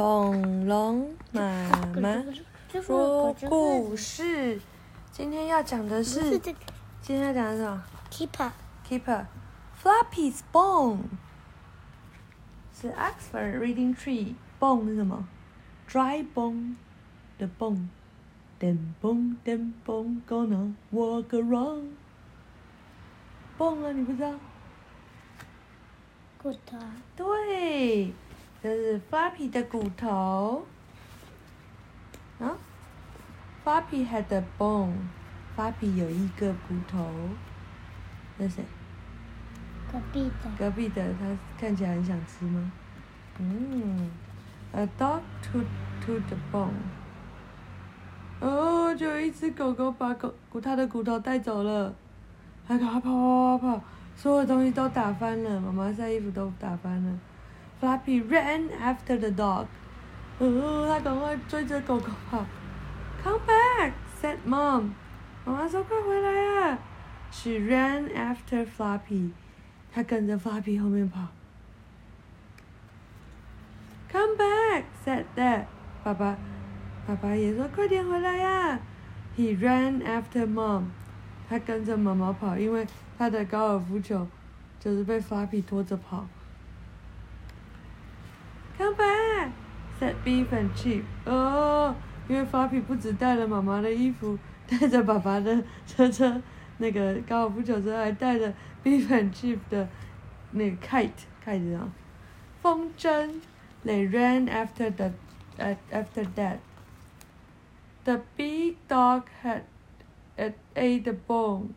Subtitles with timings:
[0.00, 1.42] 恐龙妈
[1.94, 2.24] 妈
[2.82, 4.58] 说故事。
[5.12, 6.54] 今天要讲的是今
[7.02, 7.84] 天要讲的是什么
[8.88, 9.26] keeper，？Keeper
[9.82, 11.00] Floppy's Bone
[12.74, 14.36] 是 Oxford Reading Tree。
[14.58, 15.28] Bone 是什么
[15.86, 16.76] ？Dry bone
[17.36, 21.90] 的 bone，then bone then bone, gonna walk around。
[23.58, 24.32] bone 啊，你不知道？
[26.42, 26.78] 骨头，
[27.14, 28.14] 对，
[28.62, 30.66] 这是 Floppy 的骨头。
[32.38, 32.56] 啊
[33.64, 34.94] ，Floppy had a bone。
[35.56, 37.10] Floppy 有一个骨头。
[38.36, 38.64] 那谁？
[39.92, 42.70] 隔壁的隔壁的，他看起来很想吃吗？
[43.38, 44.10] 嗯
[44.72, 45.64] ，A dog took
[46.06, 46.70] to the bone。
[48.40, 51.92] 哦，就有一只狗狗把狗骨它的骨头带走了，
[52.68, 53.84] 它赶快跑跑跑跑跑，
[54.14, 57.18] 所有东西都打翻了，妈妈晒衣服都打翻了。
[57.79, 59.67] Flappy ran after the dog。
[60.39, 62.45] 哦，他赶快追着狗狗跑。
[63.23, 64.91] Come back, said mom。
[65.45, 66.79] 妈妈说：“快回来啊！”
[67.31, 69.31] She ran after Flappy。
[69.93, 71.27] 她跟着 Flappy 后面跑。
[74.11, 75.65] Come back, said Dad。
[76.03, 76.37] 爸爸，
[77.07, 78.79] 爸爸也说：“快点回来呀、
[79.37, 80.85] He ran after mom。
[81.49, 84.27] 他跟着妈妈跑，因为他的高尔夫球
[84.79, 86.25] 就是被 Flappy 拖着跑。
[88.80, 89.52] Come back,
[89.98, 91.02] said Beef and Chip。
[91.26, 91.94] 哦，
[92.26, 96.40] 因为 Flappy 不止带了妈妈的衣服，带着爸爸的车车，
[96.78, 98.50] 那个高尔夫球车，还带着
[98.82, 99.86] Beef and Chip 的
[100.52, 101.10] 那个 kite
[101.44, 101.92] kite 啊，
[102.62, 103.42] 风筝。
[103.84, 105.12] They ran after the
[105.58, 106.60] uh, after that.
[108.04, 109.64] The big dog had
[110.38, 111.74] it ate the bone.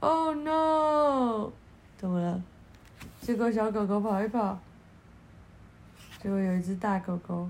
[0.00, 1.52] Oh no!
[1.98, 2.42] 怎么了？
[3.20, 4.58] 结果小狗狗跑一跑，
[6.20, 7.48] 结果有一只大狗狗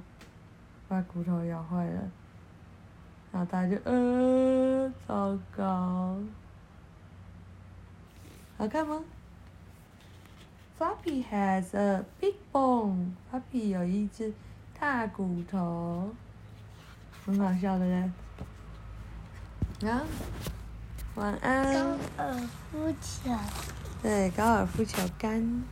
[0.89, 2.03] 把骨头咬坏了，
[3.33, 6.17] 然后大家就呃，糟糕。
[8.59, 9.03] 好看吗
[10.79, 13.13] ？Floppy has a big bone.
[13.31, 14.33] Floppy 有一只
[14.79, 16.11] 大骨头，
[17.25, 18.11] 很好笑的嘞。
[19.89, 20.03] 啊，
[21.15, 21.73] 晚安。
[21.73, 22.35] 高尔
[22.71, 23.31] 夫球。
[24.03, 25.63] 对，高尔夫球杆。